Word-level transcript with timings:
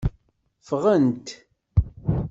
Ffɣent. 0.67 1.27